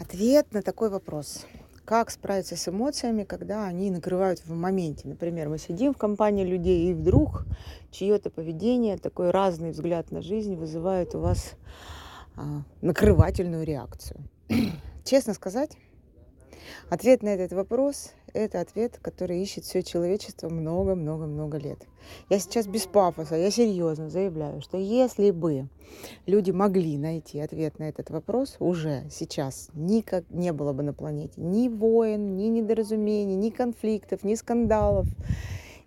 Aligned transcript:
Ответ 0.00 0.54
на 0.54 0.62
такой 0.62 0.88
вопрос. 0.88 1.44
Как 1.84 2.10
справиться 2.10 2.56
с 2.56 2.66
эмоциями, 2.66 3.24
когда 3.24 3.66
они 3.66 3.90
накрывают 3.90 4.40
в 4.40 4.50
моменте? 4.50 5.06
Например, 5.06 5.50
мы 5.50 5.58
сидим 5.58 5.92
в 5.92 5.98
компании 5.98 6.42
людей, 6.42 6.90
и 6.90 6.94
вдруг 6.94 7.44
чье-то 7.90 8.30
поведение, 8.30 8.96
такой 8.96 9.30
разный 9.30 9.72
взгляд 9.72 10.10
на 10.10 10.22
жизнь 10.22 10.56
вызывает 10.56 11.14
у 11.14 11.18
вас 11.18 11.52
а, 12.34 12.62
накрывательную 12.80 13.66
реакцию. 13.66 14.20
Честно 15.04 15.34
сказать, 15.34 15.76
ответ 16.88 17.22
на 17.22 17.28
этот 17.28 17.52
вопрос– 17.52 18.12
это 18.32 18.60
ответ, 18.60 18.98
который 19.02 19.42
ищет 19.42 19.64
все 19.64 19.82
человечество 19.82 20.48
много-много-много 20.48 21.58
лет. 21.58 21.86
Я 22.28 22.38
сейчас 22.38 22.66
без 22.66 22.86
пафоса, 22.86 23.36
я 23.36 23.50
серьезно 23.50 24.08
заявляю, 24.08 24.60
что 24.60 24.78
если 24.78 25.30
бы 25.30 25.68
люди 26.26 26.50
могли 26.50 26.96
найти 26.96 27.40
ответ 27.40 27.78
на 27.78 27.84
этот 27.88 28.10
вопрос 28.10 28.56
уже 28.58 29.04
сейчас, 29.10 29.68
никак 29.74 30.24
не 30.30 30.52
было 30.52 30.72
бы 30.72 30.82
на 30.82 30.92
планете 30.92 31.40
ни 31.40 31.68
войн, 31.68 32.36
ни 32.36 32.44
недоразумений, 32.44 33.34
ни 33.34 33.50
конфликтов, 33.50 34.24
ни 34.24 34.34
скандалов, 34.34 35.06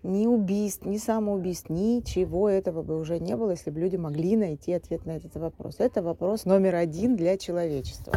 ни 0.04 0.28
убийств, 0.28 0.86
ни 0.86 0.98
самоубийств, 0.98 1.70
ничего 1.70 2.50
этого 2.50 2.84
бы 2.84 3.00
уже 3.00 3.20
не 3.20 3.36
было, 3.36 3.52
если 3.52 3.72
бы 3.72 3.80
люди 3.80 3.96
могли 3.96 4.36
найти 4.36 4.74
ответ 4.74 5.06
на 5.06 5.12
этот 5.12 5.36
вопрос. 5.36 5.76
Это 5.80 6.02
вопрос 6.02 6.46
номер 6.46 6.76
один 6.76 7.16
для 7.16 7.38
человечества. 7.38 8.14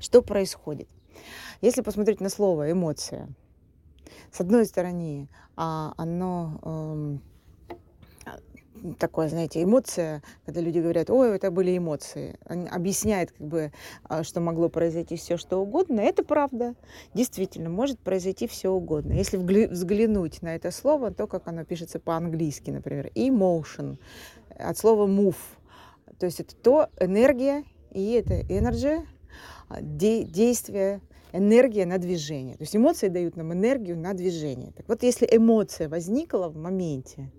Что 0.00 0.22
происходит? 0.22 0.88
Если 1.60 1.82
посмотреть 1.82 2.20
на 2.20 2.28
слово 2.28 2.70
эмоция, 2.70 3.28
с 4.32 4.40
одной 4.40 4.66
стороны, 4.66 5.28
а, 5.56 5.92
оно 5.96 6.60
эм, 6.62 7.22
такое, 8.98 9.28
знаете, 9.28 9.62
эмоция, 9.62 10.22
когда 10.44 10.60
люди 10.60 10.78
говорят, 10.78 11.10
ой, 11.10 11.36
это 11.36 11.50
были 11.50 11.76
эмоции, 11.76 12.38
Он 12.48 12.68
объясняет, 12.70 13.32
как 13.32 13.46
бы, 13.46 13.72
а, 14.04 14.24
что 14.24 14.40
могло 14.40 14.68
произойти 14.68 15.16
все, 15.16 15.36
что 15.36 15.58
угодно, 15.58 16.00
это 16.00 16.24
правда. 16.24 16.74
Действительно, 17.14 17.70
может 17.70 17.98
произойти 17.98 18.46
все 18.46 18.70
угодно. 18.70 19.12
Если 19.12 19.36
взглянуть 19.36 20.42
на 20.42 20.54
это 20.54 20.70
слово, 20.70 21.10
то, 21.10 21.26
как 21.26 21.48
оно 21.48 21.64
пишется 21.64 21.98
по-английски, 21.98 22.70
например, 22.70 23.10
emotion, 23.14 23.98
от 24.50 24.78
слова 24.78 25.06
move, 25.06 25.36
то 26.18 26.26
есть 26.26 26.40
это 26.40 26.56
то 26.56 26.88
энергия, 26.98 27.64
и 27.92 28.12
это 28.12 28.34
energy, 28.40 29.06
а, 29.68 29.80
де 29.80 30.24
действие, 30.24 31.00
энергия 31.32 31.86
на 31.86 31.98
движение. 31.98 32.56
То 32.56 32.62
есть 32.62 32.76
эмоции 32.76 33.08
дают 33.08 33.36
нам 33.36 33.52
энергию 33.52 33.96
на 33.98 34.14
движение. 34.14 34.72
Так 34.72 34.88
вот, 34.88 35.02
если 35.02 35.28
эмоция 35.30 35.88
возникла 35.88 36.48
в 36.48 36.56
моменте, 36.56 37.30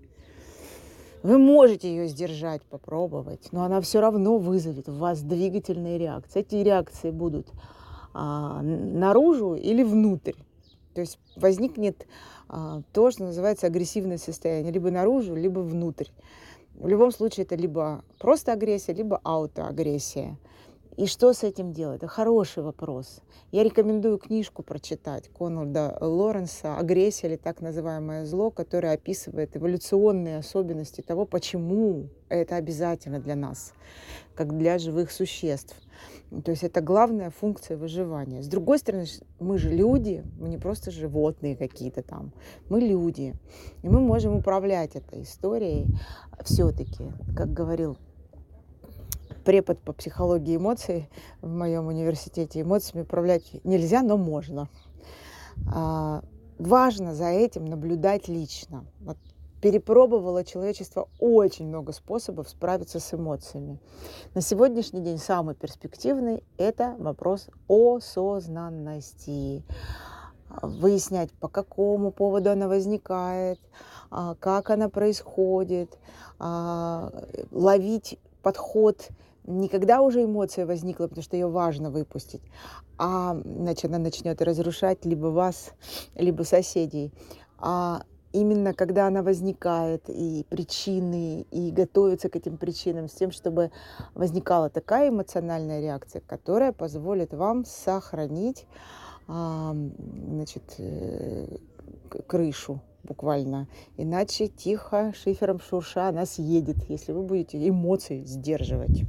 вы 1.22 1.38
можете 1.38 1.88
ее 1.88 2.06
сдержать, 2.06 2.62
попробовать, 2.62 3.48
но 3.52 3.64
она 3.64 3.80
все 3.80 4.00
равно 4.00 4.38
вызовет 4.38 4.88
в 4.88 4.98
вас 4.98 5.20
двигательные 5.22 5.98
реакции. 5.98 6.40
Эти 6.40 6.56
реакции 6.56 7.10
будут 7.10 7.48
а, 8.14 8.62
наружу 8.62 9.54
или 9.54 9.82
внутрь. 9.82 10.34
То 10.94 11.00
есть 11.00 11.18
возникнет 11.36 12.06
а, 12.48 12.82
то, 12.92 13.10
что 13.10 13.24
называется 13.24 13.66
агрессивное 13.66 14.18
состояние, 14.18 14.72
либо 14.72 14.90
наружу, 14.90 15.34
либо 15.34 15.60
внутрь. 15.60 16.08
В 16.74 16.86
любом 16.86 17.10
случае 17.10 17.44
это 17.44 17.56
либо 17.56 18.04
просто 18.18 18.52
агрессия, 18.52 18.92
либо 18.92 19.20
аутоагрессия. 19.24 20.36
И 20.98 21.06
что 21.06 21.32
с 21.32 21.44
этим 21.44 21.72
делать? 21.72 21.98
Это 21.98 22.08
хороший 22.08 22.64
вопрос. 22.64 23.20
Я 23.52 23.62
рекомендую 23.62 24.18
книжку 24.18 24.64
прочитать 24.64 25.28
Конрада 25.28 25.96
Лоренса 26.00 26.76
«Агрессия» 26.76 27.28
или 27.28 27.36
так 27.36 27.60
называемое 27.60 28.26
зло, 28.26 28.50
которое 28.50 28.94
описывает 28.94 29.56
эволюционные 29.56 30.38
особенности 30.38 31.00
того, 31.00 31.24
почему 31.24 32.08
это 32.28 32.56
обязательно 32.56 33.20
для 33.20 33.36
нас, 33.36 33.74
как 34.34 34.58
для 34.58 34.78
живых 34.78 35.12
существ. 35.12 35.76
То 36.44 36.50
есть 36.50 36.64
это 36.64 36.80
главная 36.80 37.30
функция 37.30 37.76
выживания. 37.76 38.42
С 38.42 38.48
другой 38.48 38.80
стороны, 38.80 39.06
мы 39.38 39.56
же 39.56 39.70
люди, 39.70 40.24
мы 40.40 40.48
не 40.48 40.58
просто 40.58 40.90
животные 40.90 41.54
какие-то 41.54 42.02
там, 42.02 42.32
мы 42.68 42.80
люди. 42.80 43.36
И 43.84 43.88
мы 43.88 44.00
можем 44.00 44.34
управлять 44.34 44.96
этой 44.96 45.22
историей 45.22 45.86
все-таки, 46.42 47.12
как 47.36 47.52
говорил 47.52 47.96
препод 49.48 49.80
по 49.80 49.94
психологии 49.94 50.56
эмоций 50.56 51.08
в 51.40 51.48
моем 51.48 51.86
университете. 51.86 52.60
Эмоциями 52.60 53.04
управлять 53.04 53.44
нельзя, 53.64 54.02
но 54.02 54.18
можно. 54.18 54.68
А, 55.72 56.22
важно 56.58 57.14
за 57.14 57.28
этим 57.28 57.64
наблюдать 57.64 58.28
лично. 58.28 58.84
Вот 59.00 59.16
перепробовало 59.62 60.44
человечество 60.44 61.08
очень 61.18 61.66
много 61.66 61.92
способов 61.92 62.50
справиться 62.50 63.00
с 63.00 63.14
эмоциями. 63.14 63.78
На 64.34 64.42
сегодняшний 64.42 65.00
день 65.00 65.16
самый 65.16 65.54
перспективный– 65.54 66.44
это 66.58 66.94
вопрос 66.98 67.48
осознанности. 67.70 69.64
Выяснять, 70.60 71.32
по 71.32 71.48
какому 71.48 72.10
поводу 72.10 72.50
она 72.50 72.68
возникает, 72.68 73.58
а, 74.10 74.34
как 74.34 74.68
она 74.68 74.90
происходит, 74.90 75.98
а, 76.38 77.10
ловить 77.50 78.18
подход 78.42 79.08
не 79.48 79.68
когда 79.68 80.02
уже 80.02 80.24
эмоция 80.24 80.66
возникла, 80.66 81.04
потому 81.06 81.22
что 81.22 81.36
ее 81.36 81.48
важно 81.48 81.90
выпустить, 81.90 82.42
а 82.98 83.36
значит, 83.44 83.86
она 83.86 83.98
начнет 83.98 84.40
разрушать 84.42 85.04
либо 85.04 85.28
вас, 85.28 85.70
либо 86.14 86.42
соседей. 86.42 87.12
А 87.58 88.02
именно 88.32 88.74
когда 88.74 89.06
она 89.06 89.22
возникает, 89.22 90.04
и 90.08 90.44
причины, 90.48 91.46
и 91.50 91.70
готовится 91.70 92.28
к 92.28 92.36
этим 92.36 92.58
причинам, 92.58 93.08
с 93.08 93.12
тем, 93.12 93.30
чтобы 93.30 93.70
возникала 94.14 94.68
такая 94.68 95.08
эмоциональная 95.08 95.80
реакция, 95.80 96.20
которая 96.26 96.72
позволит 96.72 97.32
вам 97.32 97.64
сохранить 97.64 98.66
значит, 99.26 100.62
э, 100.78 101.58
крышу 102.26 102.80
буквально. 103.02 103.68
Иначе 103.96 104.48
тихо, 104.48 105.12
шифером 105.14 105.60
шурша, 105.60 106.08
она 106.08 106.24
съедет, 106.24 106.84
если 106.88 107.12
вы 107.12 107.22
будете 107.22 107.68
эмоции 107.68 108.24
сдерживать. 108.24 109.04